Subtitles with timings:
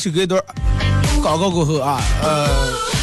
[0.00, 0.42] 首歌一段
[1.22, 2.48] 广告过后啊，呃，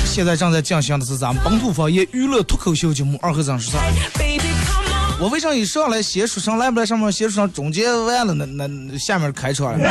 [0.04, 3.84] 现在正在进行的是咱们本土方言娱乐脱口秀节目《二和尚说事儿》。
[4.18, 5.22] Baby, come on.
[5.22, 9.78] 我为啥一上来先说上来不来上面先说上中间完了，那那下面开车了？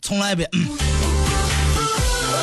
[0.00, 0.48] 重来一遍。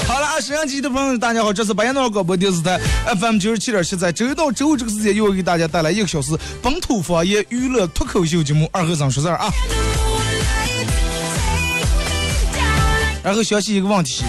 [0.08, 2.80] 好了，啊，摄像机的朋友大家好，这是白彦淖尔广播电视台
[3.20, 9.52] FM 九十七点七，在周一到周五这个时间，又给大家带来一个小时本土方言娱乐脱口秀节目《二和尚说事儿》啊。
[13.28, 14.23] 然后想起一个问题，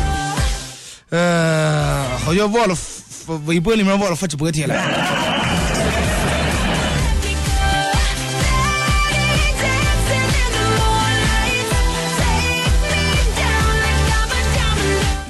[1.11, 2.77] 呃，好像忘了
[3.47, 4.75] 微博里面忘了发直播贴了。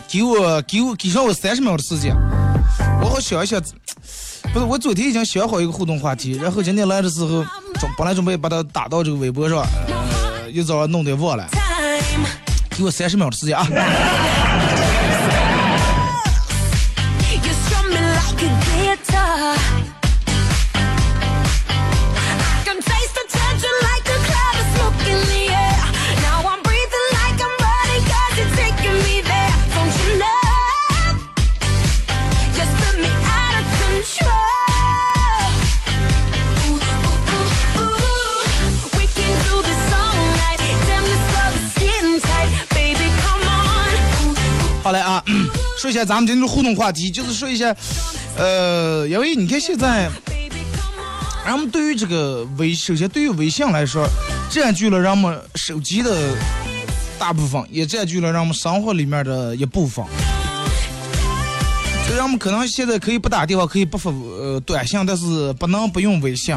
[0.09, 2.17] 给我给我给上我三十秒的时间，
[3.03, 3.61] 我好想一想，
[4.51, 7.45] 不是我昨天已经想好一个互动话题，然后今天来的时候，
[7.79, 11.47] 准本来准备把它打到这个微博上，呃，一早弄得忘了，
[12.79, 13.67] 给我三十秒的时间啊！
[45.89, 47.75] 说一下咱们今天的互动话题，就是说一下，
[48.37, 51.49] 呃，因为你看现在，baby, come on.
[51.49, 54.07] 人们对于这个微，首先对于微信来说，
[54.51, 56.37] 占据了人们手机的
[57.19, 60.05] 大部分，也占据了人们生活里面的一部分。
[62.07, 66.55] 就人们可能现在可以不打电话，可以不发呃短信，但是不能不用微信。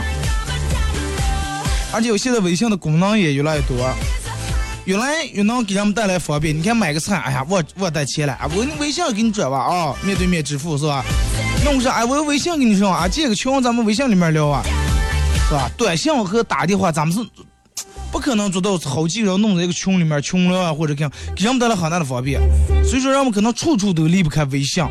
[1.94, 3.78] 而且我现在微信的功能也越来越多，
[4.86, 6.58] 越来越能给人们带来方便。
[6.58, 11.03] 你看买个菜，哎呀，我我带钱了，啊我微信给你转吧啊，面对面支付是吧？
[11.64, 14.64] 弄上，哎，我微信给你上啊，建个群咱们微信里面聊啊，
[15.47, 15.69] 是吧？
[15.78, 17.24] 短信和打电话咱们是
[18.12, 22.42] 不可能做到好几个人弄在一个群里面群聊啊，或者干，给人们带来很大的方便。
[22.84, 24.84] 所以说，人们可能处处都离不开微信。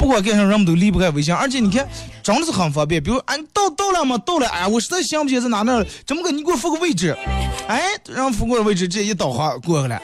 [0.00, 1.86] 不管干啥，人们都离不开微信，而且你看，
[2.22, 3.02] 真的是很方便。
[3.02, 4.16] 比如，哎，到到了吗？
[4.16, 6.32] 到了，哎，我实在想不起来在哪那，怎么个？
[6.32, 7.14] 你给我发个位置，
[7.68, 10.00] 哎，让发过来位置，这一导航过去了。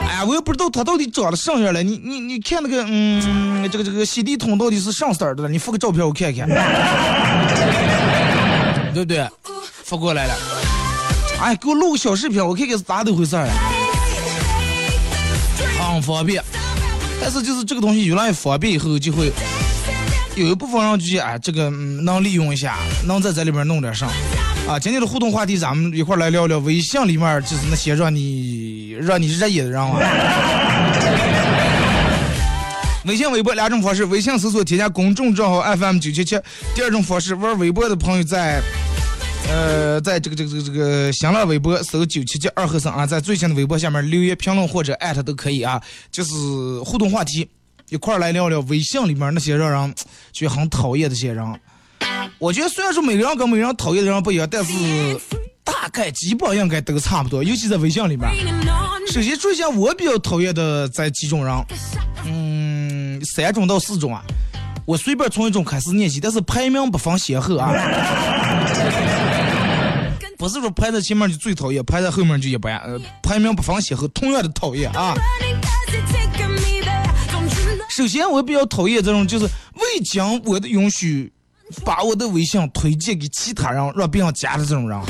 [0.00, 1.82] 哎呀，我也不知道他到底长得什么样了。
[1.82, 5.48] 你你你看那个，嗯，这个这个洗地桶到底是上色儿的了？
[5.50, 6.48] 你发个照片我看看，
[8.94, 9.28] 对不对？
[9.84, 10.34] 发过来了。
[11.42, 13.52] 哎，给我录个小视频，我看看是咋的回事儿啊？
[15.92, 16.42] 很方便。
[17.20, 19.32] 但是就是这个东西越来越方便以后，就会
[20.36, 24.08] 有一部分人就觉得，哎，这个、能利用一下，能在这里边弄点上。
[24.68, 29.98] 啊，今天的互动话题，咱们一块来聊聊微信里面就是那些让你让你热议的人啊。
[33.06, 36.36] 微信、微博两种方式，微信搜索添加公众账号 FM 九七七。
[36.74, 38.60] 第二种方式，玩微博的朋友在，
[39.48, 45.80] 呃，在这个这个这个这个新浪微博搜九七七二和尚啊，在最新的微博下面留言评论或者艾特都可以啊，
[46.10, 46.34] 就是
[46.84, 47.48] 互动话题，
[47.88, 49.94] 一块儿来聊聊微信里面那些让人
[50.32, 51.44] 觉得很讨厌的些人。
[52.38, 54.72] 我觉得虽然说每个人跟每个人讨厌的人不一样，但是
[55.64, 58.28] 大概基本应该都差不多，尤其在微信里面。
[59.10, 61.64] 首先说一下我比较讨厌的在几种人，
[62.26, 64.22] 嗯，三种到四种啊。
[64.84, 67.72] 我随便从一种开始念起，但是排名不分先后啊。
[70.38, 75.14] 不是说排在前面就最讨厌，排在后面就一般，呃，排名不分先后，同样的讨厌啊。
[77.88, 81.32] 首先我比较讨厌这种就是未经我的允许，
[81.84, 85.00] 把我的微信推荐给其他人，让别人加的这种人。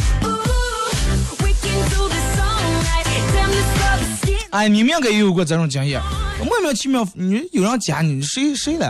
[4.50, 6.00] 哎，你们应该也有过这种经验，
[6.44, 8.86] 莫名其妙，你有人加你，谁谁了？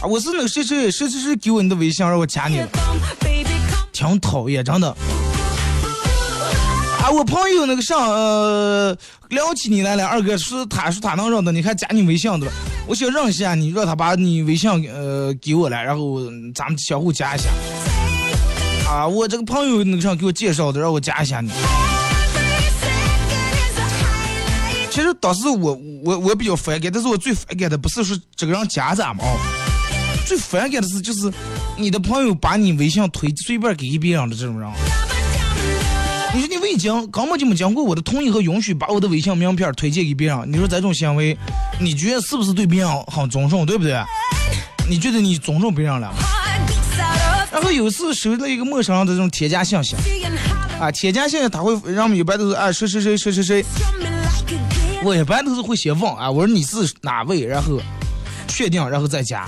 [0.00, 2.68] 啊，我是那个谁谁谁谁谁给我你的微信，让我加你了，
[3.92, 4.96] 挺讨厌，真的。
[7.04, 8.96] 啊，我朋友那个上呃
[9.28, 12.52] 聊起你来了，二哥说他说他能认得你，还加你微信的了。
[12.86, 16.18] 我想认识下你，让他把你微信呃给我来，然后
[16.54, 17.50] 咱们相互加一下。
[18.88, 21.50] 啊，我这个朋友那个上给我介绍的，让我加一下你。
[24.90, 29.36] 其实当时我我我比较反感，但是我最反感的不是说这个人加咱们啊，
[30.26, 31.30] 最反感的是就是
[31.76, 34.70] 你的朋友把你微信推随便给别人的这种人。
[36.34, 41.38] 你说你未经根本就没经过我的同意和允许，把我的微信名片推荐给别人，你说这种行为，
[41.80, 44.02] 你觉得是不是对别人很尊重，对不对？
[44.88, 46.12] 你觉得你尊重别人了？
[47.52, 49.94] 然后有一次收到一个陌生人的这种添加信息，
[50.80, 53.64] 啊，添加信息他会让我们一般都是啊谁谁谁谁谁谁，
[55.04, 57.80] 我一般都是会先问啊，我说你是哪位，然后
[58.48, 59.46] 确定，然后再加。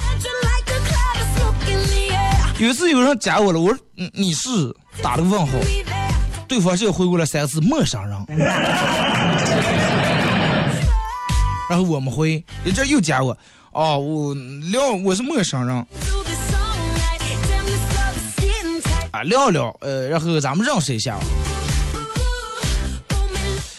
[2.59, 4.49] 有一次有人加我了，我说你你是
[5.03, 5.53] 打了个问号，
[6.49, 8.17] 对方是回过来三个字陌生人，
[11.69, 12.45] 然后我们回，
[12.75, 13.37] 这又加我，
[13.73, 14.35] 哦，我
[14.71, 15.87] 聊我是陌生人。
[19.11, 21.19] 啊，聊聊，呃，然后咱们认识一下。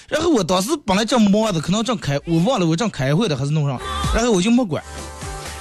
[0.10, 3.80] 然后我当时本来正忙的，可能正开，我忘了我正开会的还是弄上，
[4.14, 4.84] 然后我就没管。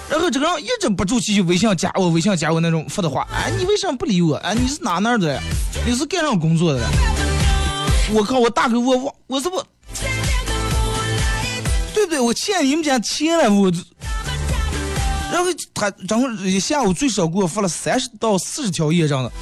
[0.08, 4.36] 然后这个人一直不住气，就微信加我，微信加我那种发的话，哎，你为什么不理我？
[4.36, 5.40] 哎，你是哪哪的？
[5.84, 6.80] 你是干啥工作的？
[8.12, 9.60] 我靠，我大哥，我我我是不，
[11.92, 12.20] 对不对？
[12.20, 13.72] 我欠你们家钱了，我。
[15.32, 19.32] 然后他然后一下午最少给我发了三十到四十条页这样的。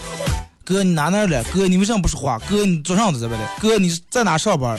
[0.64, 1.44] 哥，你哪哪的？
[1.52, 2.38] 哥，你为什么不说话？
[2.48, 3.46] 哥，你做啥子在外的？
[3.60, 4.78] 哥，你在哪上班？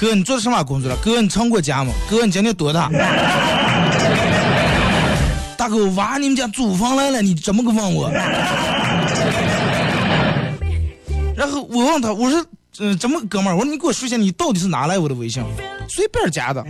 [0.00, 0.96] 哥，你做的什么工作了？
[0.96, 1.92] 哥，你成过家吗？
[2.10, 2.90] 哥，你今年多大？
[5.64, 8.10] 大哥，我挖你们家租房来了，你怎么个问我？
[11.34, 12.44] 然后我问他，我说，
[12.80, 13.56] 嗯，怎么哥们儿？
[13.56, 15.42] 我说你给我说一下，你到底是哪来我的微信？
[15.88, 16.62] 随便加的。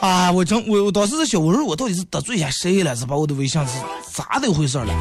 [0.00, 0.30] 啊！
[0.30, 2.94] 我真我我当时在想，我说我到底是得罪一下谁了？
[2.94, 3.72] 是把我的微信是
[4.12, 4.94] 咋的回事了？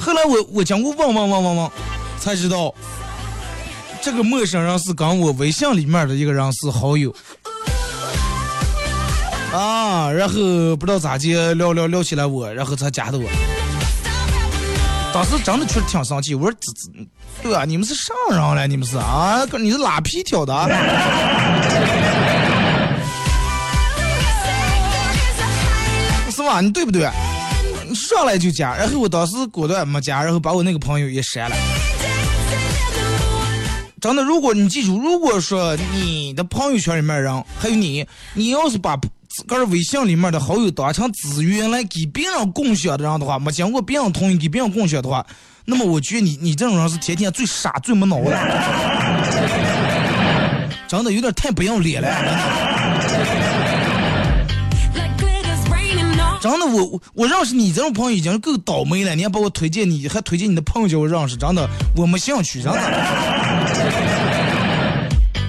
[0.00, 1.70] 后来我我经过问问问问问，
[2.18, 2.74] 才知道
[4.04, 7.10] 这个陌生人是跟我微信里面的一个人是好友
[9.50, 10.12] 啊。
[10.12, 13.24] 然后不知道咋的聊聊聊起来我，然后才加的我。
[15.14, 16.82] 当时真的确实挺生气，我说这这
[17.48, 18.66] 对啊，你们是上人了？
[18.66, 19.40] 你们是啊？
[19.58, 20.52] 你是拉皮条的？
[26.30, 26.60] 是吧？
[26.60, 27.08] 你对不对？
[27.94, 31.56] 上来就加，然后我当时果断没加，然后把我那个朋友也删了。
[34.04, 38.94] 真的，如果你记住，如果说你的朋友圈里面人还有你，你要是把
[39.30, 45.24] 自个儿微信里面的好友当成资源来给别人共享的人的话，没经过别人同意给别人共享的话，
[45.64, 48.38] 那么我觉得你你这种人是天天最傻最没脑的，
[50.86, 53.54] 真的有点太不要脸了。
[56.44, 62.78] 真的，我我认识你这种朋友已经够倒霉了，你还把我推荐，你还推荐你的朋友叫我认识，真的我没兴趣，真的。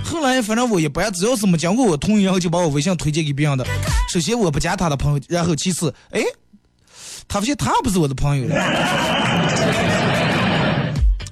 [0.06, 3.68] 后来反正我一般只要是没经过我同意，然后就把我微信推荐给别人的。
[4.10, 6.22] 首先我不加他的朋友，然后其次，哎，
[7.28, 8.56] 他发现他不是我的朋友了。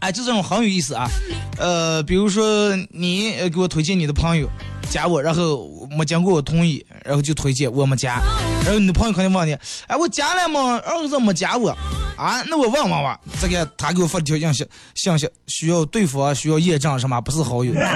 [0.01, 1.09] 哎，就这种很有意思啊。
[1.57, 4.49] 呃，比如说你给我推荐你的朋友。
[4.89, 8.21] 加我，然后没经过我同意，然后就推荐我没加，
[8.63, 10.79] 然后你的朋友肯定问你，哎，我加了吗？
[10.85, 11.69] 儿子没加我，
[12.15, 13.19] 啊，那我问问吧。
[13.41, 17.73] 这个他给我发的条信息，信息需要对方需要验证什么，不是好友。
[17.73, 17.87] 啊，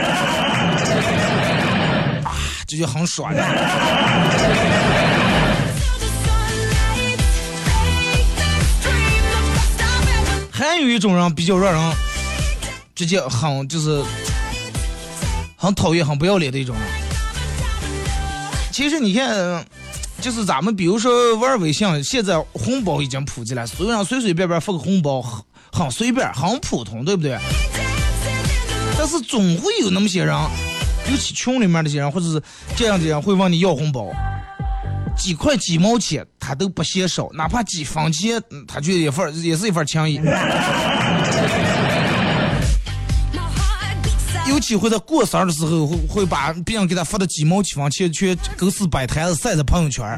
[2.65, 3.43] 这就很爽的。
[10.51, 11.93] 还有一种人比较让人
[12.95, 14.03] 直接很就是。
[15.59, 16.75] 很讨厌、很不要脸的一种。
[18.71, 19.65] 其实你看，
[20.21, 27.39] 就是咱们比如说玩微信，现在红包已经普及了，所有人随随便便发个红包，很很随便、很普通，对不对？
[28.99, 30.35] 但是总会有那么些人，
[31.09, 32.39] 尤其群里面那些人，或者是
[32.75, 34.11] 这样的人，会问你要红包，
[35.17, 40.19] 几块几毛钱他都不嫌少，哪怕几分钱，他觉得一份也是一份情谊。
[44.57, 50.03] 有机会在过生日的时候，会会把别人给他发的几毛几分钱，去狗屎摆摊子晒在朋友圈。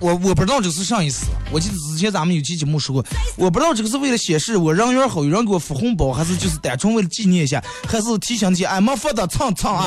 [0.00, 3.04] 我我不知道这是啥意思，我记得之前咱们有期节目说过，
[3.36, 9.86] 我不知道这个是为了显示我人缘好，有人给我发红包，还是就是单纯为了纪念一下，还是提醒起俺们发的唱唱啊。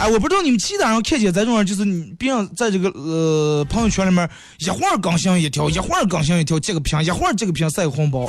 [0.00, 4.26] 哎，我不知道你们其他人看见咱这种人，就是你别人在这个呃朋友圈里面
[4.58, 8.26] 一会儿更新一条，一会儿更新一条这个屏，一会儿这个屏晒个红包。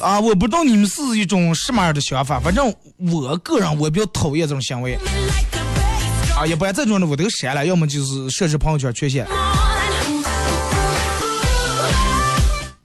[0.00, 4.98] 啊，我不知道你们是一种什么样的想法，反正我个人我比较讨厌这种行为。
[6.34, 9.26] 啊，一般这种的我都删了，要么就是设置朋友圈权限。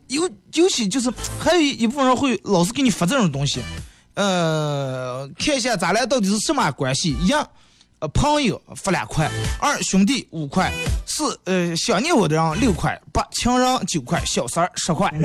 [0.09, 1.09] 尤尤其就是
[1.39, 3.62] 还有一部分人会老是给你发这种东西，
[4.15, 7.15] 呃，看一下咱俩到底是什么关系。
[7.21, 7.48] 一样，
[8.00, 9.27] 呃，朋友发两块；
[9.60, 10.72] 二，兄弟五块；
[11.06, 15.12] 四，呃，想念我的人六块；八，情人九块；小三儿十块。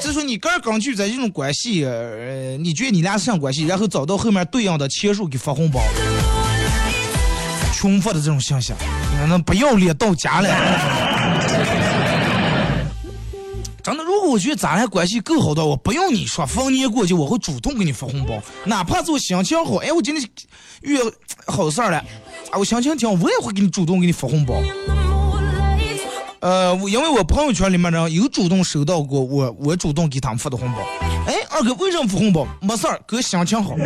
[0.00, 5.80] 就说你个人根据在这种关系，呃，你觉得你俩是啥关系，然后找到后面对应的钱数给发红包，
[7.72, 8.76] 穷发的这种现象，
[9.12, 10.48] 你看那不要脸到家了。
[13.90, 20.24] 真的，如果我觉得咱俩关系够好的，我不用你说，逢年过节我会主动给你发红包，哪怕是我心情好，哎，我今天
[20.82, 21.04] 遇到
[21.48, 21.98] 好事儿了，
[22.52, 24.54] 啊，我心情挺好，我也会给你主动给你发红包。
[26.38, 30.78] 呃，因为我朋友圈里面人有主动收到过我，我主动给他们发的红包。
[31.26, 32.46] 哎，二哥为什么发红包？
[32.60, 33.74] 没事儿，哥心情好。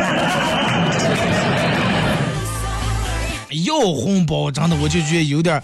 [3.64, 5.62] 要红包，真的我就觉得有点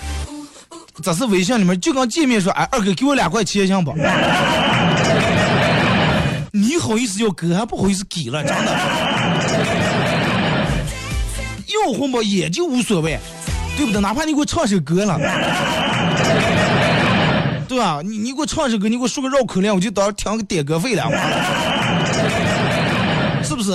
[1.01, 3.95] 儿，这是微信里面就刚见面说，哎，二哥给我两块钱行不？
[6.53, 8.79] 你好意思要给，还不好意思给了，真的。
[11.71, 13.19] 要红包也就无所谓，
[13.77, 14.01] 对不对？
[14.01, 15.19] 哪怕你给我唱首歌了。
[17.69, 18.01] 对吧？
[18.05, 21.05] 你你给我唱首歌，你给我说个绕口令，我就当听个点歌费了，
[23.45, 23.71] 是不是？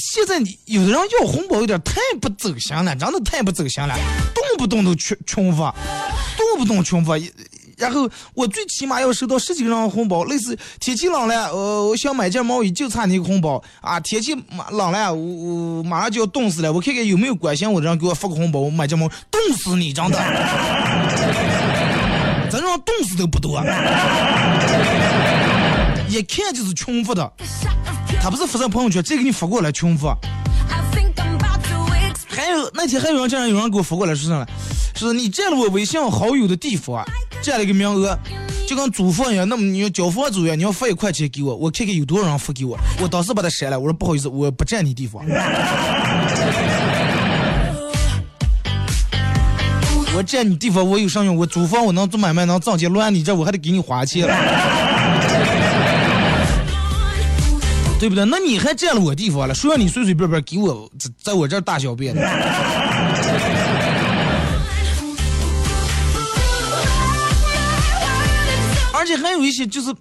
[0.00, 3.94] 现在你有的人要红包有点太不走心了，真的太不走心了，
[4.34, 5.74] 动不动都穷穷发，
[6.36, 7.14] 动不动穷发。
[7.76, 14.00] 然后我最起码要收到十几个人红包，类似天气冷了，呃，我想买件毛衣，就差你一个红包啊。
[14.00, 14.34] 天气
[14.70, 20.18] 冷了，我我马上就要冻死了，我看看有没有关心我的人给我发个红包，我买件毛，冻死你，真的。
[22.50, 23.60] 咱这种冻死都不多，
[26.08, 27.32] 一看就是穷发的。
[28.20, 30.16] 他不是发在朋友圈，直接给你发过来穷发。
[32.28, 34.46] 还有那天还有人这样，有人给我发过来说啥了？
[34.94, 37.04] 是你占了我微信好友的地方，
[37.42, 38.18] 占了一个名额，
[38.66, 39.48] 就跟租房一样。
[39.48, 42.78] 那么你要交房租呀，你要发一块钱给我，我看看有多少人发给我。
[43.00, 45.22] 我当时把他删了，我说不好意思，我不占你地方。
[50.16, 51.36] 我占你地方，我有啥用？
[51.36, 54.26] 我租房我能做买卖，能挣钱，乱你这我还得给你花钱，
[57.98, 58.24] 对不对？
[58.24, 62.22] 那你还占了我地方了，谁让你随随便便给我在在我这儿大小便的？
[68.94, 69.94] 而且还有一些就是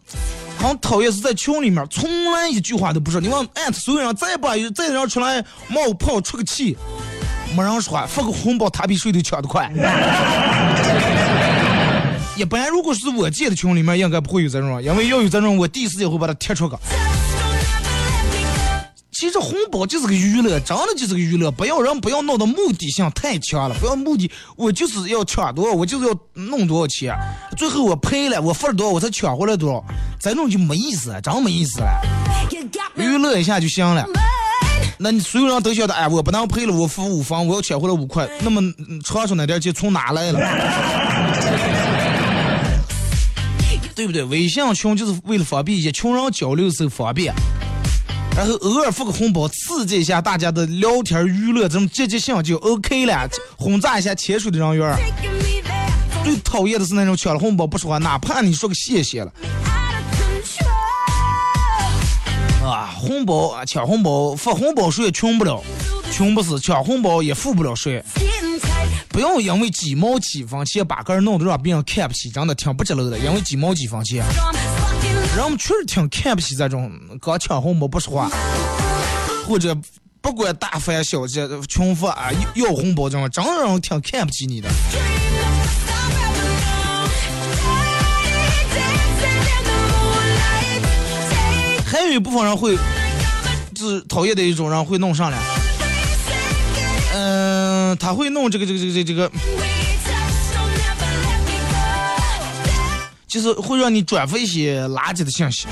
[0.58, 3.20] 很讨厌，是在群里面从来一句话都不说。
[3.20, 6.78] 你往艾特所有人，再把再让出来冒泡出个气。
[7.56, 9.72] 没人说，发个红包他比谁都抢得快。
[12.36, 16.80] 一般如果是我建的群里面，应该不会有这种，因为要有这种，我第一时间会把它贴出个。
[19.20, 27.18] 其实红包就是个娱乐，真的就是个娱乐，不要人不要闹的目的性太强了，不要目的，我就是要抢多少，我就是要弄多少钱，
[27.58, 29.84] 最后我赔了，我付了多少，我才抢回来多少，
[30.20, 31.90] 这种就没意思，真没意思了，
[32.96, 34.06] 娱乐一下就行了。
[35.00, 38.62] 那你所有人都晓得，哎，我不能赔了，我付五分，我要抢回来五块，那么
[39.04, 40.40] 长出那点钱从哪来了？
[43.96, 44.24] 对不对？
[44.26, 47.34] 微信群就是为了方便，一些穷人交流时候方便，
[48.38, 53.28] 然后偶尔发个红包，刺激一下大家的聊天娱乐，这种积极性就 OK 了，
[53.58, 54.96] 轰炸一下潜水的人员。
[56.24, 59.32] 最讨厌的是那种抢了红包不说话，哪怕你说个谢谢了。
[62.64, 65.64] 啊，红包啊，抢红包，发红包谁也穷不了，
[66.12, 68.04] 穷不死，抢红包也富不了谁。
[69.10, 73.18] 不要因为几毛几分钱把个人弄得让别人看不起，真的挺不值了的。
[73.18, 74.24] 因为几毛几分钱，
[75.36, 76.92] 人们确实挺看不起这种
[77.22, 78.30] 刚抢红包不说话，
[79.48, 79.76] 或者
[80.22, 84.70] 不管大发小节穷富啊要红包这种，真让人挺看不起你的。
[91.86, 92.76] 还有一部分人会，
[93.74, 95.38] 就是讨厌的一种人会弄上来，
[97.14, 99.32] 嗯、他会弄这个这个这个这个这个，
[103.28, 105.68] 就是会让你转发一些垃圾的信息，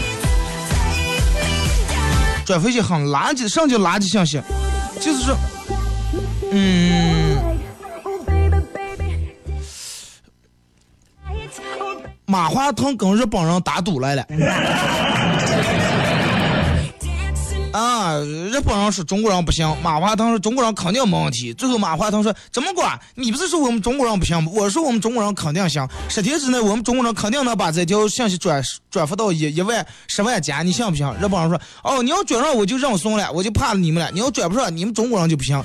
[2.45, 4.41] 转发一些很垃圾的，什么叫垃圾信息？
[4.99, 5.37] 就是说，
[6.51, 7.57] 嗯，
[12.25, 14.25] 马化腾跟日本人打赌来了。
[17.75, 21.53] 啊，日本人说中国人不行，马化腾说中国人肯定没问题。
[21.55, 24.49] 最后马化腾说怎么管，你不是说我们中国人不行吗？
[24.55, 31.05] 我说我们中国人肯定行，十天之内我们中国人肯定能把这条信息转转发到一一万十万加，你信不信？
[31.21, 34.09] 日本人说哦，你要转上我就认怂了，我就怕你们了。
[34.13, 35.61] 你要转不上，你们中国人就不行。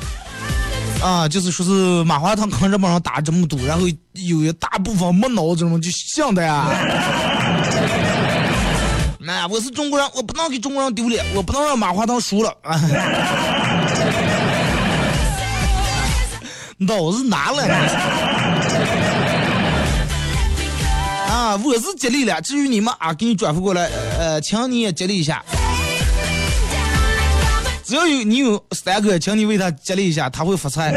[1.00, 6.66] 啊，就是说是马化腾跟日本人打这么赌，然后有一大部分没脑子人就信的呀。
[9.22, 12.80] 那我是中国人，我不能给中国人丢脸，我不能让马化腾输了啊！
[16.78, 17.62] 脑子拿了
[21.28, 21.54] 啊！
[21.62, 25.44] 我是接力了，至于你们啊，给你转发过来，呃，请你也接力一下。
[27.84, 30.92] 只要有你有三个，请你为他接力一下，他会发财。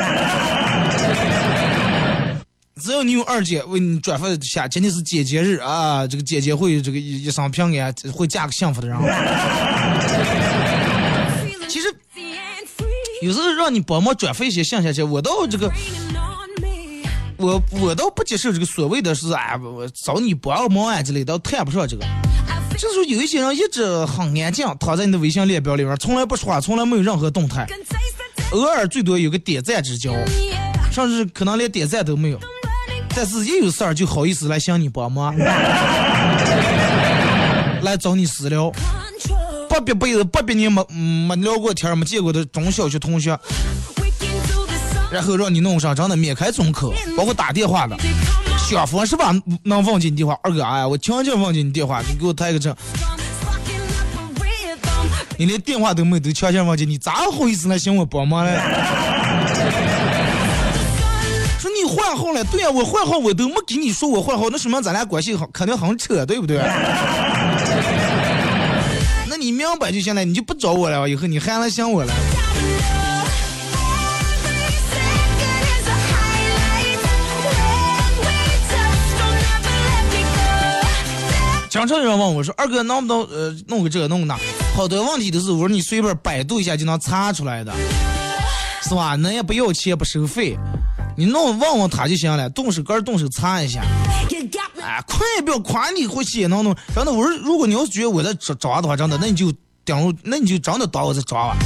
[2.83, 6.05] 只要你有二姐为你转发一下，今天是姐姐日啊！
[6.05, 8.97] 这个姐姐会这个一一生平安，会嫁个幸福的人。
[11.69, 11.87] 其实
[13.21, 15.71] 有时候让你帮忙转发一些信息，我倒这个，
[17.37, 22.03] 我我倒不接受这个所谓的是啊，我找你帮忙啊之类的，谈不上这个。
[22.77, 27.65] 就是说有一些人一直很安静，躺在你的微信列表里面，从来不说话，从来没有任何动态，
[28.51, 30.11] 偶尔最多有个点赞之交，
[30.91, 32.39] 甚至可能连点赞都没有。
[33.15, 35.35] 但是一有事儿就好意思来向你帮忙，
[37.81, 38.71] 来找你私聊，
[39.69, 40.83] 不别辈子不比你没
[41.27, 43.37] 没聊过天没见过的中小学同学，
[45.11, 47.95] 然后让你弄上真的免开中口，包括打电话的，
[48.67, 49.31] 小峰是吧？
[49.63, 50.37] 能忘记你电话？
[50.41, 52.75] 二哥哎呀，我强行忘记你电话，你给我抬个证。
[55.37, 58.59] 你连电话都没，都强行忘记，你咋好意思来向我帮忙嘞？
[61.95, 66.57] 换号了，对呀、我换号我都没给你说我换号，那说明咱俩关系好，肯定很扯，对不对？
[69.29, 72.13] 那你明白就行了，你就不找我了，以后你还来想我了。
[81.69, 84.37] 经常有人问我说：“二哥，能不能呃弄个这弄个那？”
[84.77, 87.73] 好多问题都是我说你随便百度一下就能查出来的，
[88.83, 89.15] 是吧？
[89.15, 90.55] 那也不要钱不收费，
[91.15, 93.81] 你弄问问他就行了，动手干动手擦一下。
[94.81, 96.75] 哎，快不要夸你回去也能弄。
[96.95, 99.51] 真的，我说如果你要是觉得我在抓抓的话，真的，那你就
[99.85, 101.57] 顶入，那你就真的当我在抓吧。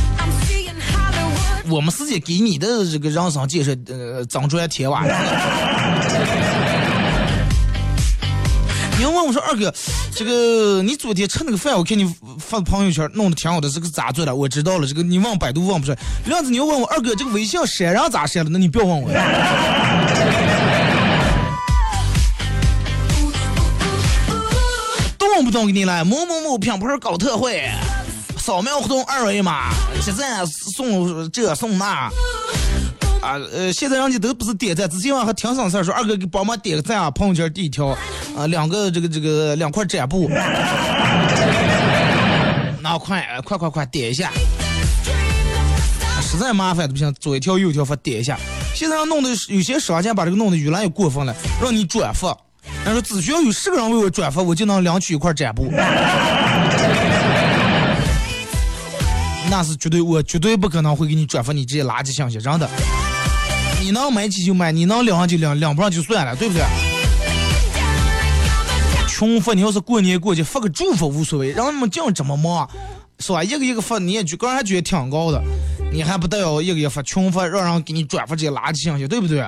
[1.69, 5.03] 我们直接给你的这个人生建设呃增砖添瓦。
[8.97, 9.71] 你要问我说二哥，
[10.15, 14.35] 这个你昨天吃那个饭，我看你发朋友圈弄得挺好的，这个咋做的？
[14.35, 15.99] 我知道了，这个你问百度问不出来。
[16.25, 18.49] 这样子你要问我二哥，这个微信删人咋删的？
[18.49, 19.11] 那你不要问我。
[25.19, 27.69] 动不动给你来某某某品牌搞特惠，
[28.39, 29.69] 扫描活动二维码，
[30.01, 32.09] 现在送这送那。
[33.27, 37.87] 啊，呃，现在人家都不是点赞，之前我还挺省事儿，说二哥给帮忙点个赞啊，朋友圈第一条，
[38.37, 40.29] 啊，两个这个这个两块展布，
[42.81, 44.31] 那快快快快点一下，
[46.21, 48.39] 实在麻烦的不行，左一条右一条发点一下。
[48.73, 52.33] 现在弄的有些商家把这个弄得越来越过分了，让你转发，
[52.85, 55.69] 然后只需要有十个人为我转发，我就能领取一块展布。
[59.49, 62.69] 那是绝对，我绝对不可能会给你转发你这些垃圾信息，真的。
[63.81, 66.63] 你能买起就买，你能领上就领，领不上就算了，对不对？
[69.07, 72.69] 穷发，你要是过年过节发个祝福无所谓，让他们净这么忙，
[73.19, 73.43] 是吧？
[73.43, 75.41] 一个一个发，你也觉个人还觉得挺高的，
[75.91, 79.47] 你还不得要一个一个发穷发，让人给你转发这些垃圾信息，对不对？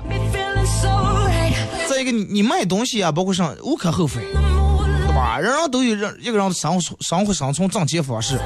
[1.87, 5.37] 再一个，你你卖东西啊，包括上无可厚非，对吧？
[5.37, 8.39] 人人都有人一个人的生生活生存挣钱方式。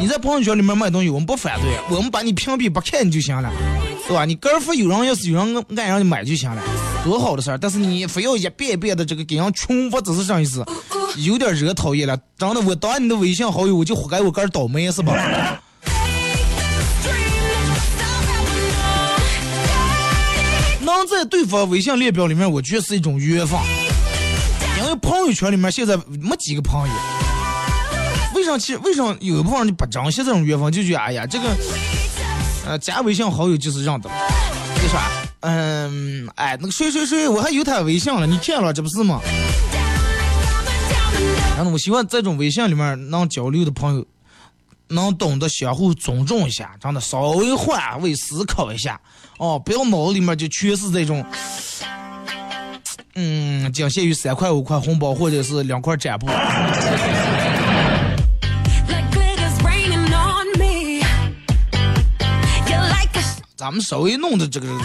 [0.00, 3.52] 你在朋友圈里面卖东西，我们不反对，我们把你屏蔽不看你就行了，
[4.06, 4.24] 对吧？
[4.24, 6.62] 你个人说有人要是有人爱让你买就行了，
[7.02, 7.58] 多好的事儿。
[7.58, 10.64] 但是你非要一遍一遍的这个给人群发，只是这意思，
[11.16, 12.16] 有点惹讨厌了。
[12.38, 15.12] 真的，我当你的微信好友，我就活该我个人倒霉是吧？
[20.80, 23.58] 能在对方微信列表里面，我觉得是一种缘分，
[24.80, 26.94] 因为朋友圈里面现在没几个朋友。
[28.48, 28.58] 为啥？
[28.58, 31.48] 其实为啥有一部分人就不珍惜这种缘分，就觉得哎呀，这个，
[32.66, 35.10] 呃，加微信好友就是让的，为啥？
[35.40, 39.20] 嗯，哎，那个谁谁谁，我还有他微信了，你见了这不是吗？
[41.56, 44.06] 然后我希望这种微信里面能交流的朋友，
[44.88, 49.00] 能懂得相互尊重一下，真的稍微换位思考一下，
[49.38, 51.24] 哦，不要脑子里面就全是这种，
[53.14, 56.26] 嗯，仅限于三块五块红包或者是两块展布。
[63.58, 64.72] 咱们稍微弄的这个这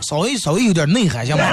[0.00, 1.44] 稍微稍微有点内涵，行吗？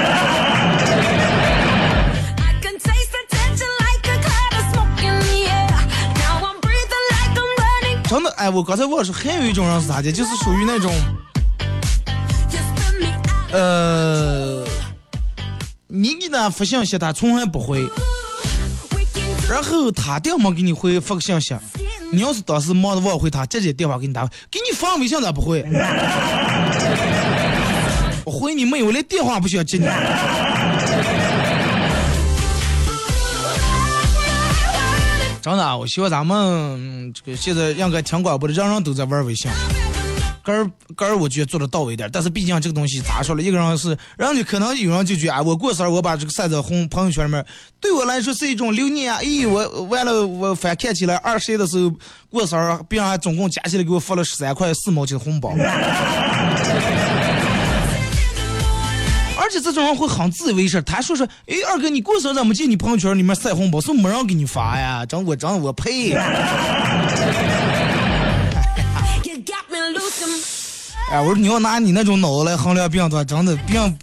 [8.08, 10.10] 真的，哎，我刚才我说还有一种人是咋的？
[10.10, 10.94] 就是属于那种，
[13.52, 14.66] 呃，
[15.88, 17.86] 你给他发信息，他从来不回，
[19.50, 21.54] 然后他要么给你回复个信息。
[22.16, 25.62] 你要是当时忙的忘回他，直接电话给你打，给你发微信咋不回？
[28.24, 29.84] 我回你没有，连电话不需要接你。
[35.42, 39.52] 真的，我希望咱们这个现在应该听广播的人人都在玩微信。
[40.46, 47.44] 根儿根儿，我觉得做的到位一点，但是毕竟这个东西咋说了，一个人是，然后你可能有人就觉得，啊，我过生日我把这个晒在红朋友圈里面，
[47.82, 49.20] 对我来说是一种留念啊。
[49.24, 51.92] 咦，我完了，我翻看起来二十的时候
[52.30, 55.56] 过生日，别人还总共加起来给我发了十三块四毛钱的红包。
[59.38, 65.04] 而且这种人会很自以为是，他说说，哎，二哥，你过生日怎么见你朋友圈里面晒红包，是没人给你发呀？
[65.08, 66.16] 真我真我呸！
[71.12, 73.98] 哎，我说你要拿你那种脑子来衡量别人的话，真的病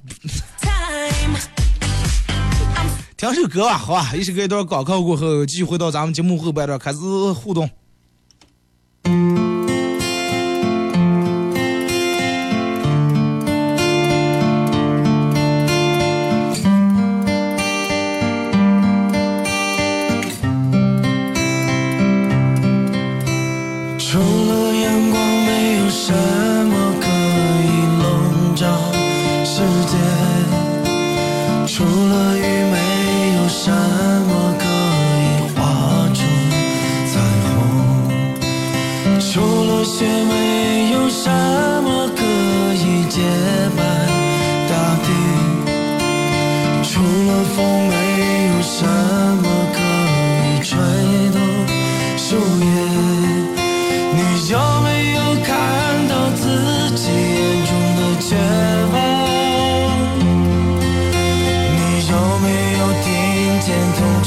[3.16, 7.68] 听首歌吧，好吧，一首歌一段广告过后，继续回到咱们节目后半段开始互动。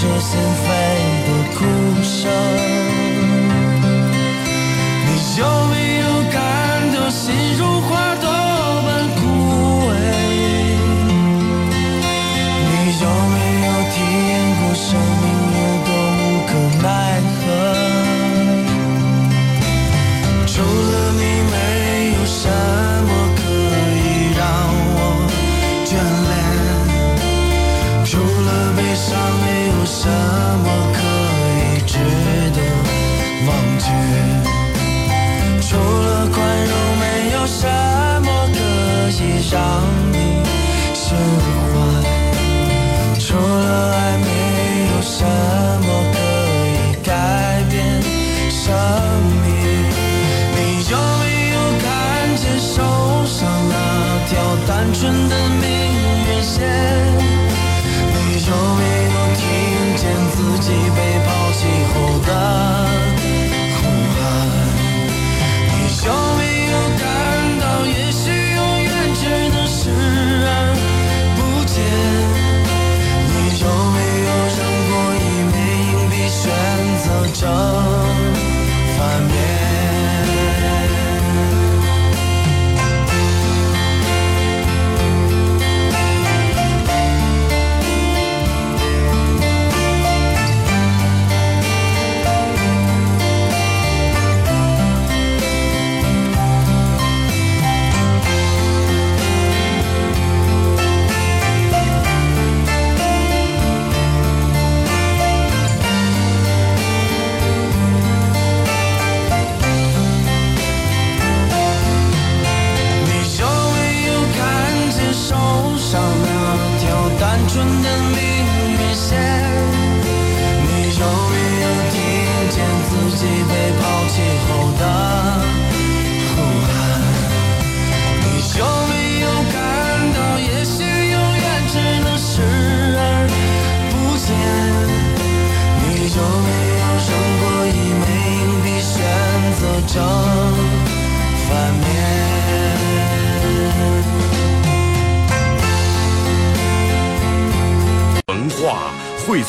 [0.05, 0.84] 痛彻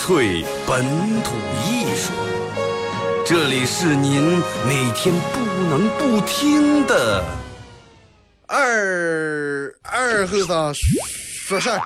[0.06, 0.84] 退本
[1.24, 1.34] 土
[1.68, 2.12] 艺术，
[3.26, 7.24] 这里是您每天不能不听的
[8.46, 11.80] 二二后生说事儿。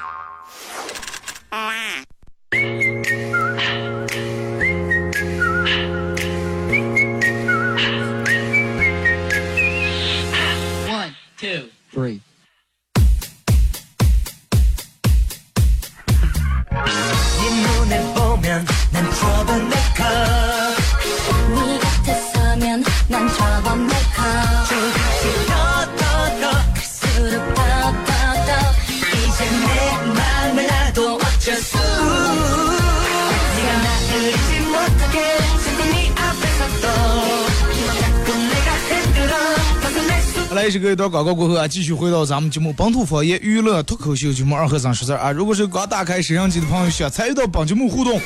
[41.10, 45.32] 广告过后啊，继续回到咱们节目本土方言娱乐脱口秀节目二和尚说事儿啊。
[45.32, 48.20] 如果是刚打开摄像机的朋友，想参与到本节目互动，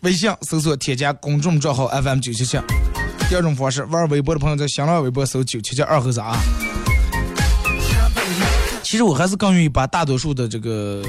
[0.00, 2.56] 微信搜索添加公众账号 FM 九七七。
[3.28, 6.38] 第二种方式，玩微博的朋友在新浪微博搜九七七二和三啊。
[8.82, 11.02] 其实我还是更愿意把大多数的这个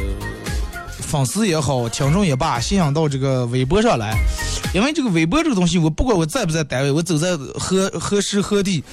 [0.90, 4.18] 粉丝也好，听众也罢，吸引到这个微博上来，
[4.74, 8.84] 因为这个微博这个东西，我不管我在不在单位，我走在何何时何地，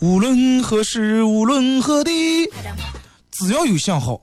[0.00, 2.10] 无论何时，无论何地，
[3.30, 4.20] 只要有信号。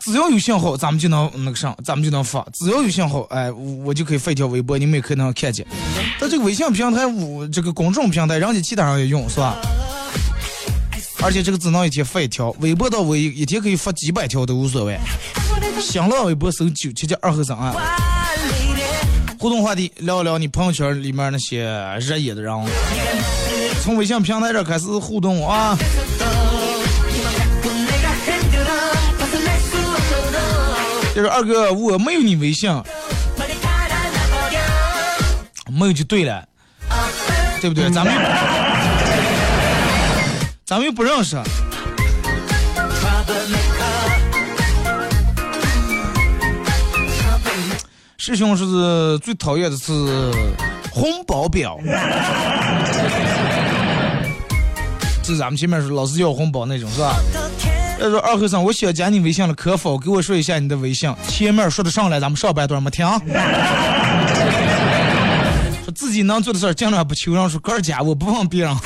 [0.00, 2.44] 只要有信号，咱们就能那个上，咱们就能发。
[2.52, 5.64] 只要有信号，哎，我就可以发一条微博，你们也可以能看见。
[6.20, 9.56] 在这个微信平台，我这个公众平台，人家其他人也用，是吧？
[11.22, 14.98] 而且这个只能一天发一条，微博到微一天可以发几百条都无所谓。
[15.80, 18.19] 新浪微博搜九七七二和三啊。
[19.40, 21.64] 互动话题，聊一聊你朋友圈里面那些
[21.98, 22.54] 热议的人。
[23.82, 25.74] 从微信平台这开始互动啊。
[31.14, 32.70] 就是二哥，我没有你微信，
[35.70, 36.44] 没有就对了，
[37.62, 37.88] 对不对？
[37.90, 38.14] 咱们
[40.66, 41.40] 咱们又不认识。
[48.22, 49.90] 师兄是最讨厌的是
[50.92, 51.78] 红包表，
[55.24, 57.16] 就咱们前面说老是要红包那种，是吧？
[57.98, 61.10] 要说二和尚，我想加你微信了，可否给我说一下你的微信？
[61.28, 63.08] 前面说的上来，咱们上半段没听。
[65.82, 68.76] 说自己能做的事儿尽量不求人，说个儿加我不问别人。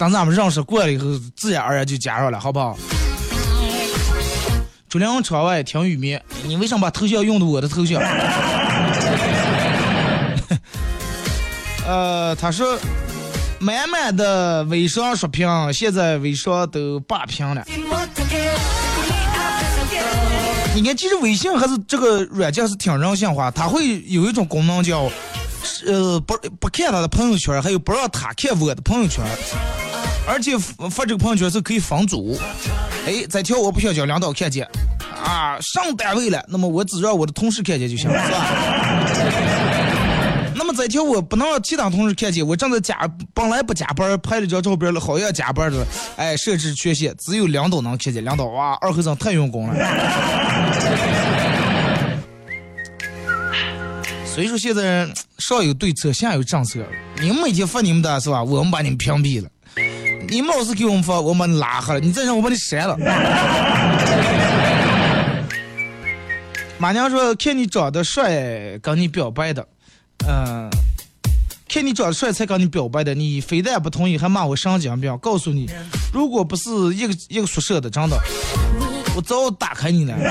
[0.00, 1.04] 等咱们认识过了以后，
[1.36, 2.76] 自然而然就加上了，好不好？
[4.92, 7.98] 九零后窗外听雨绵，你为什么把头像用的我的头像？
[11.88, 12.78] 呃，他说
[13.58, 17.64] 满满的微商刷屏，现在微商都霸屏了。
[20.74, 25.10] 你看，其实微信还是这个软件是挺人性化，它会有一种功能叫，
[25.86, 29.24] 呃，不不看他的朋友圈，还有不让他看我的朋友圈。
[30.26, 30.56] 而且
[30.90, 32.38] 发这个朋友圈是可以分组，
[33.06, 34.66] 哎，这条我不想叫领导看见，
[35.22, 38.46] 啊，上单位了，那么我只让我的同事看见就行了，是吧？
[40.54, 42.96] 那么这条我不能让其他同事看见，我正在加，
[43.34, 45.84] 本来不加班，拍了张照片了，好像加班的，
[46.16, 49.74] 哎，设置权限，只有领导能看见，领导哇，二和尚太用功了。
[54.24, 55.06] 所以说现在
[55.38, 56.80] 上有对策，下有政策。
[57.20, 58.42] 你们每天发你们的是吧？
[58.42, 59.48] 我们把你们屏蔽了。
[60.32, 62.00] 你们老是给我们发，我们拉黑了。
[62.00, 62.96] 你再让我把你删了。
[66.78, 69.68] 马娘说：“看你长得帅，跟你表白的，
[70.26, 70.70] 嗯、
[71.68, 75.14] 看你长得帅才跟你表白的，你非但不同意，还骂我神经病。
[75.18, 75.68] 告诉你，
[76.14, 78.18] 如果不是一个一个宿舍的，真的，
[79.14, 80.16] 我早打开你了。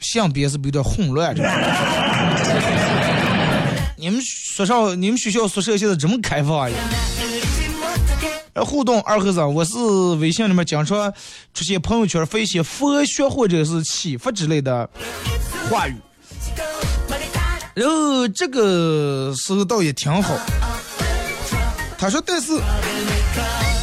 [0.00, 1.34] 性别是不是有点混乱？
[4.06, 6.76] 你们学校，你们学校宿舍现在这么开放呀？
[8.64, 9.76] 互动二和尚，我是
[10.20, 11.12] 微信里面经常
[11.52, 14.88] 出现朋友圈发一些佛学或者是启发之类的
[15.68, 15.96] 话语，
[17.74, 20.38] 然后这个时候倒也挺好。
[21.98, 22.52] 他说，但是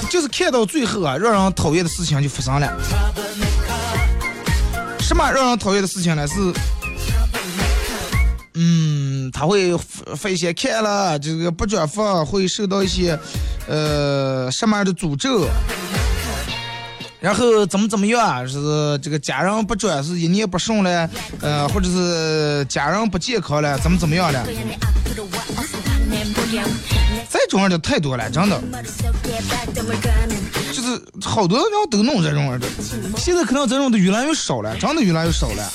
[0.09, 2.73] 就是看到最后啊，让人讨厌的事情就发生了。
[5.01, 6.25] 什么让人讨厌的事情呢？
[6.25, 6.35] 是，
[8.53, 8.92] 嗯，
[9.33, 9.75] 他会
[10.15, 13.17] 发一些看了这个不转发会受到一些
[13.67, 15.47] 呃什么样的诅咒，
[17.19, 21.09] 然后怎么怎么样啊，是这个家人不转是一年不顺了，
[21.41, 24.45] 呃，或者是家人不健康了，怎么怎么样了？
[27.29, 28.61] 这种的太多了，真的。
[30.71, 32.67] 就是好多人都弄这种的，
[33.17, 35.71] 现在可能这种的越来越少了，真的越来越少了。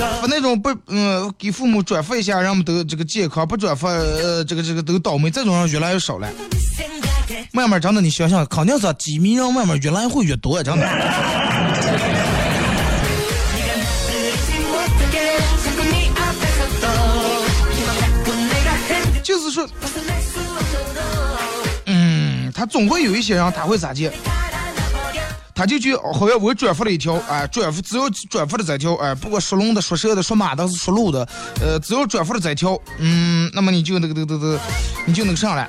[0.00, 6.28] 把那种不嗯给父母转发一下，让我们都这个健康；不转发呃这个这个都倒霉，这种人越来越少了。
[7.52, 10.86] 慢慢真的，你想想，肯定是机迷人慢慢越来会越多，真的。
[19.22, 19.68] 就是说，
[21.86, 24.10] 嗯，他总会有一些人他会咋地，
[25.60, 31.28] 他就去好像我转发了一条，哎，转发只要转发了这条，哎，不管说龙的、说蛇的、说马的、是说鹿的，
[31.60, 34.58] 呃，只要转发了这条，嗯，那么你就那个、那个、那个，
[35.04, 35.68] 你就能上来，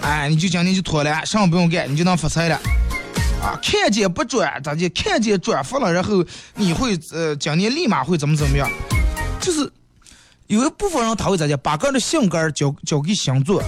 [0.00, 2.56] 哎，你就今天就妥了，啥不用干，你就能发财了。
[3.40, 4.88] 啊，看见不转咋地？
[4.88, 6.24] 看见转发了，然后
[6.56, 8.68] 你会呃，今年立马会怎么怎么样？
[9.40, 9.70] 就是
[10.48, 11.56] 有一部分人他会咋地？
[11.58, 13.62] 把个人的性格交交给星座，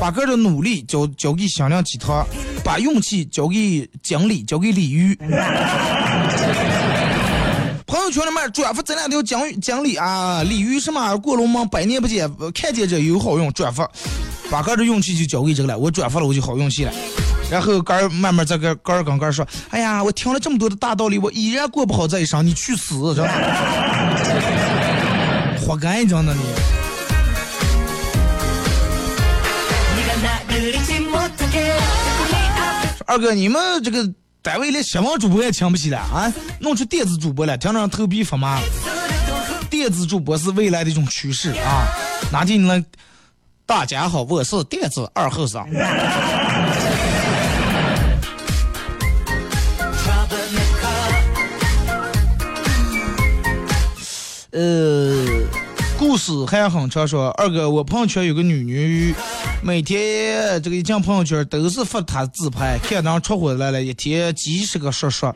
[0.00, 2.26] 把个人的努力交交给星亮鸡汤，
[2.64, 5.16] 把运气交给经理，交给鲤鱼。
[7.86, 13.86] 朋友圈里面转发咱俩条讲讲理啊，鲤鱼什么过龙门百年不见，看见这有好运，转发，
[14.50, 15.78] 把哥的运气就交给这个了。
[15.78, 16.92] 我转发了，我就好运气了。
[17.50, 23.30] 然后哥儿慢慢在个哥儿跟哥儿说：“哎呀，我听了这么多的大道理，我依然过不好这一生，你去死！”真的，
[25.60, 26.40] 活该，真的你。
[33.06, 34.08] 二哥，你们这个
[34.40, 36.32] 单位连新闻主播也请不起了啊？
[36.60, 38.60] 弄出电子主播了，听着头皮发麻。
[39.70, 41.88] 电子主播是未来的一种趋势啊！
[42.30, 42.84] 哪天你能？
[43.64, 45.64] 大家好，我是电子二后生。
[54.50, 55.41] 呃，
[56.02, 59.14] 故事还很长，说二哥，我朋友圈有个女女，
[59.62, 65.32] 每天这个一进朋友圈都是发她自拍，看当出火来了，一天几十个说说。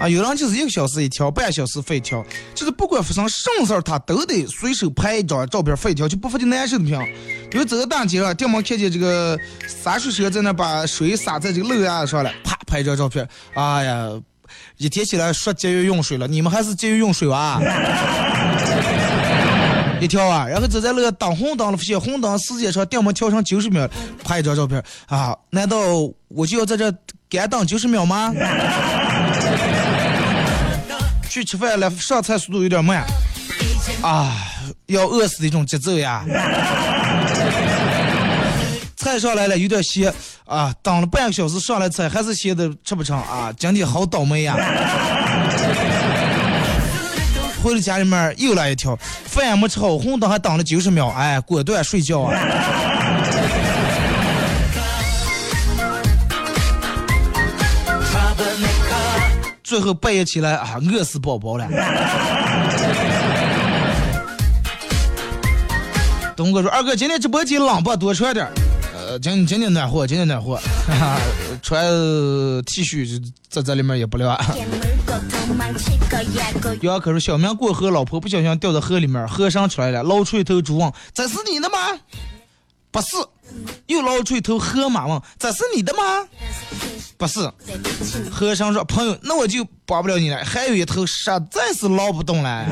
[0.00, 2.20] 啊，有人就是一个小时一条，半小时发一条，
[2.52, 7.06] 就是不管发生什么事儿，他都得随手拍一张照片发一条，就不发就难受的很。
[7.48, 9.38] 比如走到大街上，掉毛看见这个
[9.68, 14.10] 洒水车在那把水洒在这个路牙上了，啪拍一张照片，哎呀，
[14.78, 17.60] 一天起来说节约用水了，你们还是节约用水吧？
[20.02, 23.88] 一条啊，然后走在那个等红灯了，写红灯时间长，掉毛调成九十秒，
[24.24, 25.36] 拍一张照片啊？
[25.50, 25.76] 难道
[26.26, 26.92] 我就要在这
[27.30, 28.34] 干等九十秒吗？
[31.30, 33.06] 去吃饭了，上菜速度有点慢，
[34.02, 34.36] 啊，
[34.86, 36.24] 要饿死的一种节奏呀！
[38.96, 40.12] 菜上来了，有点咸
[40.46, 43.52] 啊，等了半个小时上来菜还是咸的，吃不成啊！
[43.56, 44.56] 今天好倒霉呀！
[47.62, 52.34] 回了家里面又来一条，饭也没吃好，红灯还等了九十秒，哎，果断睡觉啊！
[59.62, 61.66] 最后半夜起来啊，饿死宝宝了。
[66.34, 67.96] 东哥说：“二哥，今天直播间冷不？
[67.96, 68.46] 多穿点。
[69.12, 71.20] 呃，今今天暖和，今天暖和，哈哈，
[71.60, 71.84] 穿
[72.64, 74.34] T 恤在这里面也不凉。”
[76.80, 81.76] 杨可说：“小明过河，老婆不小心掉到河里面，和尚出来了，捞出一头猪问：这是你的吗？
[82.90, 83.08] 不是。
[83.86, 86.00] 又捞出一头河马问：这是你的吗？
[87.18, 87.40] 不是。
[88.30, 92.66] 和尚说：朋友，那我就帮不了你了，还有一头实在是捞不动了，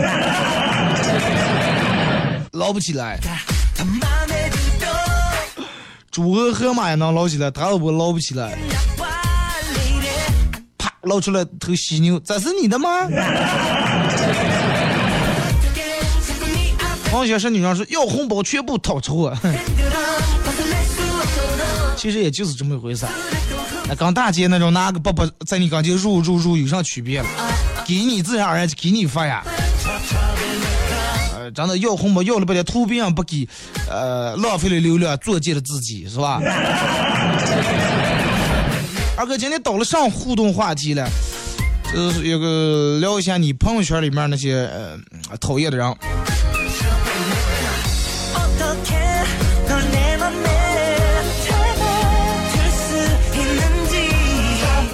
[2.52, 3.18] 捞不起来。
[6.10, 8.58] 猪和河马也能捞起来，他我捞不起来。
[10.76, 12.88] 啪，捞出来头犀牛，这是你的吗？
[17.12, 19.40] 王先生女生说要红包全部掏出啊！
[21.96, 23.04] 其实也就是这么一回事。
[23.88, 27.26] 那跟大街那种拿个包包在你跟前入入入有啥区别了？
[27.84, 29.44] 给你自然而然就给你发呀。
[31.50, 33.48] 呃，真的要红包要了半天，图别人不给，
[33.90, 36.40] 呃，浪费了流量，作践了自己，是吧？
[39.16, 41.06] 二哥今天到了上互动话题了，
[41.92, 45.94] 就是有个聊一下你朋友圈里面那些呃讨厌的人。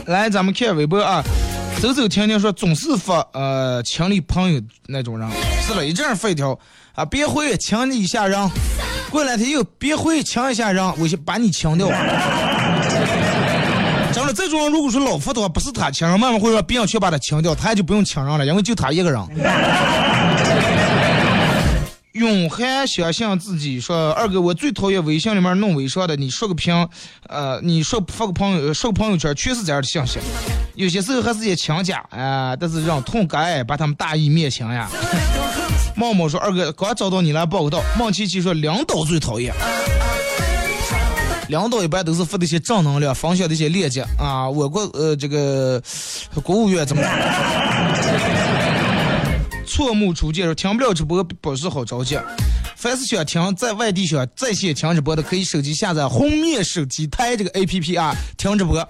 [0.07, 1.21] 来，咱们看微博啊，
[1.81, 5.29] 走走停停说总是发呃清理朋友那种人，
[5.61, 6.59] 是了一阵发一条
[6.95, 8.51] 啊，别回亲你一下人，
[9.11, 11.89] 过两天又别回亲一下人，我先把你清掉。
[14.13, 19.21] 真的，这种人如果说老夫的话，不是他亲人，慢慢会让别人去把他清掉，他也就不用亲人了，因为就他一个人。
[22.17, 26.89] 永汉相信自己说二哥，我最讨厌微信里面弄微商的，你说个屏，
[27.29, 30.19] 呃，你说发个朋友说个朋友圈，全是这样的信息，
[30.75, 34.89] 有些时候还是些亲家啊、但是让痛改把他们大义灭亲呀。
[35.95, 39.55] 茂茂说二哥刚找到你来报个到，孟琪琪说领导最讨厌。
[41.49, 44.49] 领导一般都是发的一些正能量，分享的一些链接啊。
[44.49, 45.81] 我国呃这个
[46.43, 47.03] 国务院怎么
[49.77, 52.19] 错目出界，说听不了直播不是好着急。
[52.77, 58.89] 凡是想听在外地想在线听直播的，可以手机下载红面手机台这个 APP 啊，听直播。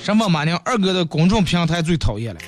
[0.00, 2.40] 什么马娘二哥的公众平台最讨厌了。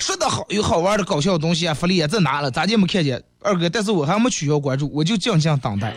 [0.00, 3.68] 说的好有好玩的搞笑的东西啊，福利也在拿了，咋就没看见二哥？
[3.68, 5.94] 但是我还没取消关注，我就静静等待。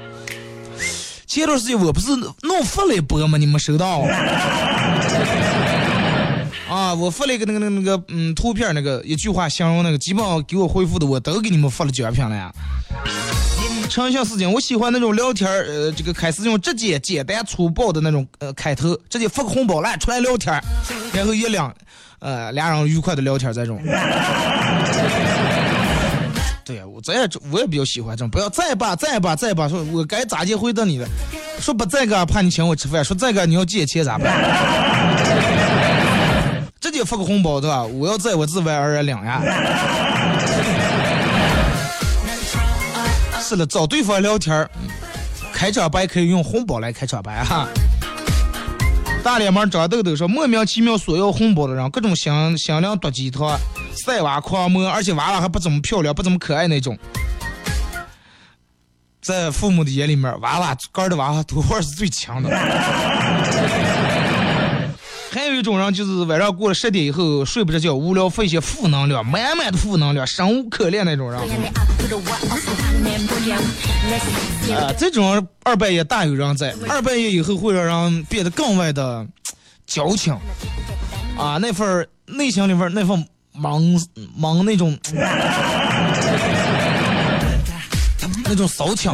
[1.25, 3.39] 前段时间我不是弄发了一波吗？
[3.39, 4.03] 你们收到？
[6.93, 12.51] 我发了一个那个那个那个嗯图片，那个一句话形容那个，基本上给我回复的我都给你们发了奖品了呀。
[13.89, 20.57] 诚信事情，我喜欢那种聊天，呃，这个开始用直接、简单、粗暴的那种呃开头，直接发个红包来出来聊天，
[21.13, 21.75] 然后一两，
[22.19, 23.81] 呃，俩人愉快的聊天这种。
[26.63, 31.07] 对呀，我这也我也比较喜欢这种，不要再吧再吧再吧，说我该咋接回答你了，
[31.59, 35.40] 说不在个怕你请我吃饭，说在个你要借钱咋办？
[36.81, 37.83] 直接发个红包对吧？
[37.83, 39.39] 我要在我自外而两呀。
[43.39, 44.69] 是了，找对方聊天儿，
[45.53, 47.67] 开场白可以用红包来开场白哈。
[49.23, 53.55] 大脸猫长痘痘说，莫名其妙索要红包的人，各种香香亮剁鸡汤、
[53.93, 56.97] 晒娃狂摸，而且娃娃还不怎么漂亮，不怎么可爱那种。
[59.21, 62.49] 在父母的眼里面，娃娃干的娃娃多半是最强的。
[65.33, 71.39] 还有一种人就是晚上过了十点以后睡不着觉，无聊发一些负能量，满满的负能量，生无可恋那种人。
[74.75, 79.25] 啊，这种二半夜大有人在，二半夜以后会让人变得更外的
[79.87, 80.33] 矫情，
[81.37, 83.81] 啊，那份内心里边那份忙
[84.35, 84.99] 忙那种
[88.43, 89.09] 那种骚情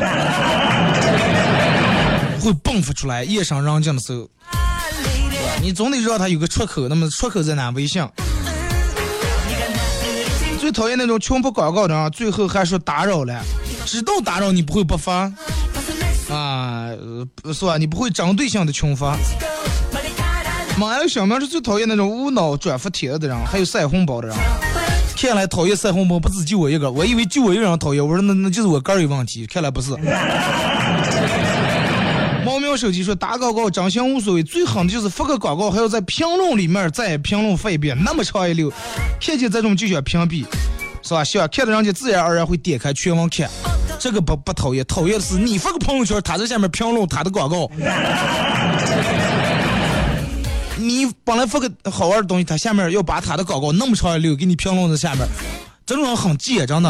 [2.39, 4.27] 会迸发出来，夜深人静的时候。
[5.61, 7.69] 你总得让他有个出口，那么出口在哪？
[7.71, 8.05] 微信。
[10.59, 13.41] 最讨厌那种穷不广告的啊，最后还说打扰了，
[13.85, 15.31] 知道打扰你不会不发
[16.29, 17.77] 啊，呃是吧？
[17.77, 19.17] 你不会针对性的穷发。
[20.77, 24.37] 妈呀，小明是最讨厌那种无脑转发帖子的人，还有晒红包的人。
[25.15, 29.91] 看来讨厌晒红包不止就我一个，我以为就我一个人讨厌，我说那那就是我个儿有问题，看来不是。
[32.77, 38.71] 手机说打广告真心无所谓，最狠的就是发个广告还要在评论里面再评论发一遍，那么长一溜，
[39.19, 40.45] 看见这种就想屏蔽，
[41.01, 41.23] 是吧？
[41.23, 43.49] 想看的人家自然而然会点开全网看，
[43.99, 47.69] 这个不不讨厌，讨厌的是你发个朋友圈，他在下面评论他的广告。
[50.79, 55.27] 你本来发个好玩的东西，他下面要把他的广告那么长一溜给你评论在下面，
[55.85, 56.89] 这种人很贱，真的。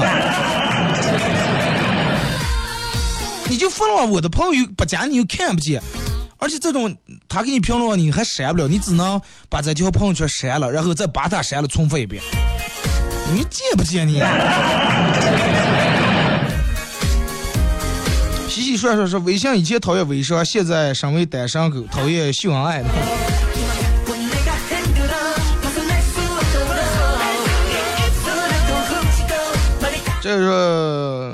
[3.49, 5.81] 你就发了，我的朋友不加你又看不见，
[6.37, 6.95] 而且这种
[7.29, 12.21] 他给你评论你还删不了，你只能把这条朋友圈删了，然后再把他删了重发一遍。
[13.33, 14.21] 你贱不贱你？
[18.49, 22.89] 洗洗涮涮说微信以前讨厌微商，现在身为单身狗讨厌秀恩爱的。
[30.21, 31.33] 这是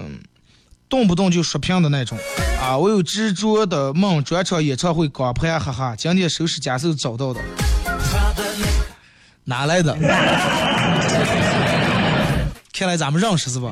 [0.93, 2.15] 动不动就刷屏的那种
[2.61, 2.77] 啊！
[2.77, 5.95] 我有执着的梦，专场演唱会光盘，哈哈！
[5.97, 7.41] 今天收拾家时候找到的，
[9.45, 9.91] 哪来的？
[12.71, 13.71] 看来咱们认识是吧？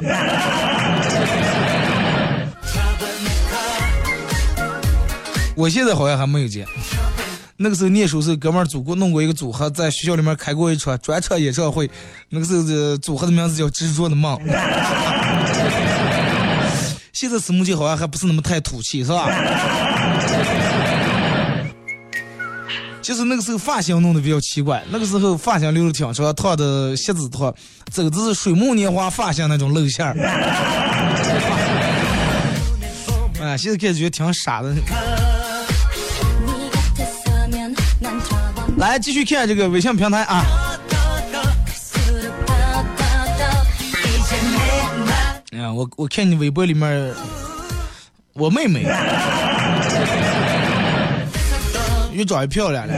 [5.56, 6.66] 我现在好像还没有见。
[7.58, 11.88] 那个时候念书时候，哥们儿组过弄过一个组合，在学校里面开过一场专场演唱会。
[12.30, 14.36] 那个时候的组合的名字叫《执着的梦》。
[17.22, 19.30] 现在私募界好像还不是那么太土气，是吧？
[23.00, 27.54] 就是那个时候发型弄得比较奇怪，那个时候发型留的挺长，烫的锡纸烫，
[27.92, 30.16] 走的是水木年华发型那种露馅儿。
[33.40, 34.74] 哎，现在感觉得挺傻的。
[38.78, 40.44] 来继续看这个微信平台啊。
[45.70, 47.14] 我我看你微博里面，
[48.34, 48.84] 我妹妹
[52.12, 52.94] 越长越漂亮了。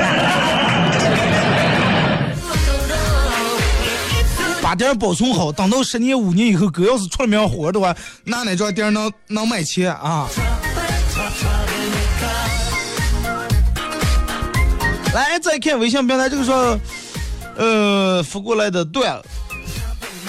[4.62, 7.94] 把店保存好，等到十年五年以后，哥要是出了名火的话，
[8.24, 10.28] 那哪家店能能卖钱啊？
[15.14, 16.80] 来，再看微信平台，这个说，
[17.58, 19.22] 呃，发过来的段，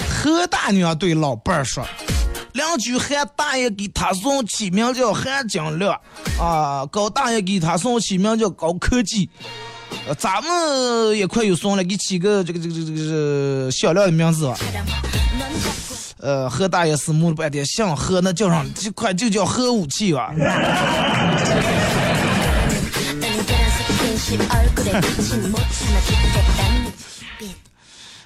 [0.09, 1.83] 何大娘对老伴儿说，
[2.55, 5.99] 邻居韩大爷给他送起名叫韩金亮，
[6.39, 9.29] 啊，高大爷给他送起名叫高科技，
[10.07, 14.57] 呃，咱们也快有送了，给起个这个这个这个这个响亮的名字吧。
[16.21, 20.33] 呃，何大爷思慕了半天，想何那叫上这快就叫核武器吧。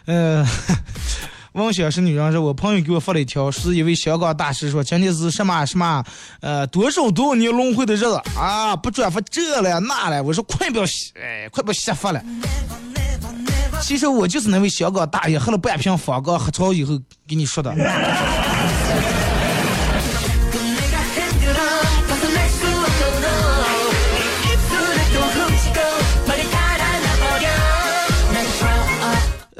[0.05, 0.45] 呃，
[1.59, 6.03] 王小是女人，是我朋友给我发了一条，是一位小港大师说，今天是什么什么，
[6.39, 10.85] 呃，多少多少年轮回的日子啊，不转发这了那了，我说快不要，
[11.21, 12.23] 哎，快不要瞎发了。
[13.81, 16.97] 其实我就是那位小港大爷，喝了半瓶方刚喝超以后
[17.27, 17.71] 给你说的。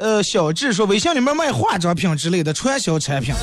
[0.00, 3.34] 呃，小智说微信里面卖化妆品之类的传销产品。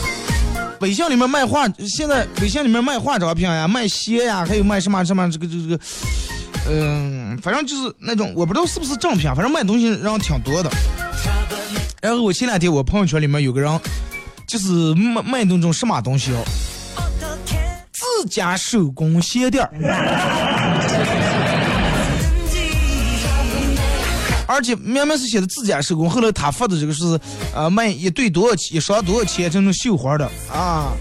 [0.79, 5.79] 微信里面卖化，现在微信里面卖化妆品呀，卖鞋呀，还有卖什么什么这个这个，
[6.67, 10.69] 嗯、反正就是那种我不知道是不是正品，反正卖东西人挺多的。
[12.01, 13.79] 然后我前两天我朋友圈里面有个人，
[14.47, 16.43] 就是卖卖那种什么东西哦，
[17.93, 19.63] 自家手工鞋垫。
[24.47, 27.19] 而且明明是写的自家手工，后来他发的这个是，
[27.53, 30.93] 呃，卖一对多少钱，一双多少钱，这种绣花的啊，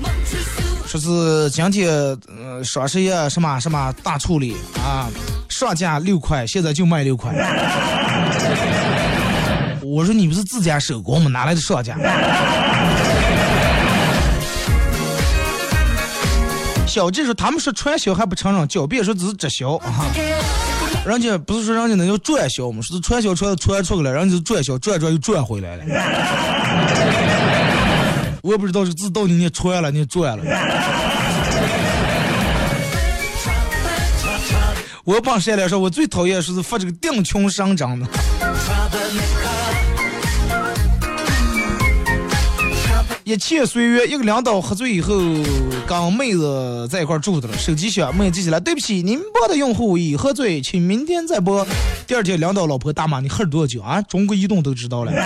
[0.87, 5.09] 说是今天呃双十一什么什么大处理啊，
[5.49, 7.33] 上架六块，现在就卖六块。
[9.83, 11.31] 我说你不是自家手工吗？
[11.31, 11.97] 哪来的上架？
[16.87, 20.07] 小智说他们说传销还不承认，狡辩说只是直销啊。
[21.05, 22.81] 人家不是说人家那叫转销吗？
[22.83, 25.85] 说是传销传传出去了，人家就转销，转转又转回来了。
[28.43, 30.45] 我也不知道这个字到底念传了，你转了。
[35.05, 38.07] 我帮谁来说，我最讨厌是发这个定群上涨的。
[43.29, 44.09] 一切随缘。
[44.09, 45.13] 一个领导喝醉以后，
[45.85, 51.67] 跟妹子在一块住的了，手机响，妹子接起来，对不起，您拨的用户已喝醉，请明天再拨。
[52.07, 54.01] 第二天，领导老婆大骂你喝了多少酒啊？
[54.03, 55.11] 中国移动都知道了。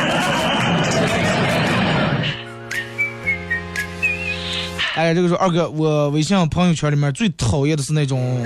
[4.96, 8.42] 哎，这个时候二哥，我微信朋友圈里面最讨厌的是那种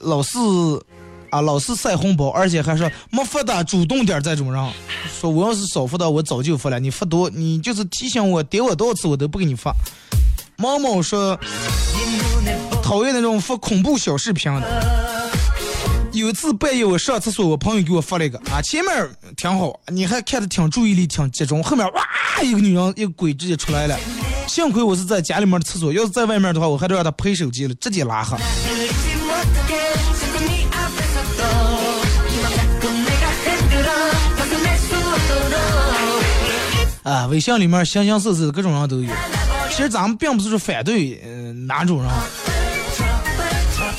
[0.00, 0.38] 老是
[1.32, 4.72] 啊老是塞红包，而且还说没发的主动点儿这种人。
[5.18, 6.78] 说我要是少发的，我早就发了。
[6.78, 9.74] 你发多，你就是提醒我点我多少次，我都不给你发。
[10.58, 11.38] 毛毛说
[12.82, 15.22] 讨厌那种发恐怖小视频的。
[16.12, 23.98] 有一次半夜我上厕所，我朋友给我发了一个啊，前面挺好，你还看的挺注意力挺集中，后面哇一个女人一个鬼直接出来了。
[24.46, 28.36] 幸亏我是在家里面的厕所，要是在外面的话，我还得让他赔手机了，直接拉黑。
[37.02, 39.10] 啊，微信里面形形色色的各种人都有。
[39.70, 42.10] 其实咱们并不是说反对呃哪种人，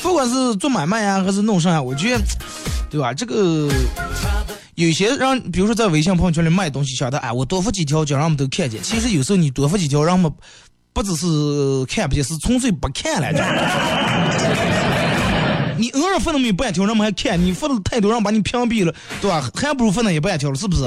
[0.02, 2.24] 不管是做买卖呀，还是弄啥呀，我觉得，
[2.88, 3.12] 对吧？
[3.12, 3.68] 这个
[4.76, 8.82] 有些让，比如说在微信朋友圈里卖东西，晓得哎，我多发几条，就让他们都看见。
[8.82, 10.32] 其实有时候你多发几条，让我们
[10.92, 11.26] 不只是
[11.86, 14.93] 看不见，是纯粹不看了就。
[15.76, 19.50] 你偶尔发那么一半条，人们还看；你发的太多，让把你屏蔽了，对吧？
[19.54, 20.82] 还不如发那一半条了，是不是？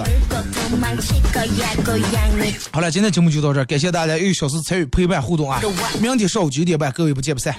[2.72, 5.62] 好了，今天节目就到这儿，感谢大家一个小时参与陪伴互动啊！
[6.02, 7.56] 明天上午九点半，各位不见不散。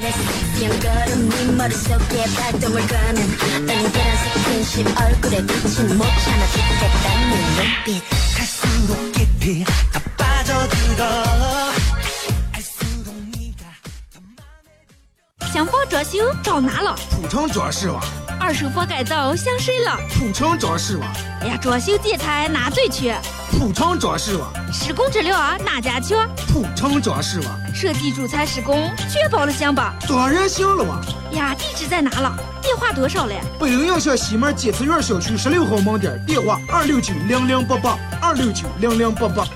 [15.53, 16.95] 想包装修找哪了？
[17.11, 18.03] 普城装饰网，
[18.39, 19.99] 二手房改造想谁了？
[20.11, 21.09] 普城装饰网，
[21.41, 23.19] 哎呀，装修建材哪最缺？
[23.53, 26.29] 普城装饰网，施工质量啊哪家强？
[26.49, 29.95] 普城装饰网，设计主材施工确保了行吧？
[30.07, 31.01] 当然行了嘛！
[31.33, 32.37] 呀，地址在哪了？
[32.61, 33.41] 电话多少嘞？
[33.59, 39.47] 北陵印象西门金慈园小区十六号门店，电话二六九零零八八二六九零零八八。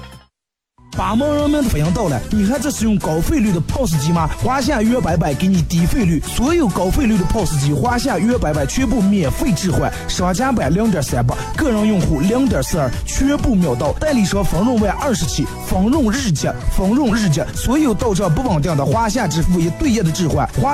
[0.97, 4.29] 巴蒙人民的反应到了，你还这是用高费率的 POS 机吗？
[4.43, 20.71] 华夏约白白给你低费率，所有高费率的 POS 机，华夏约白白全部免费置换，商家版零点三八，个人用户零点四二，全部秒到，代理商丰润万二十起，分润日结，丰润日结，所有到账不稳定的华夏支付一对一的置换，华。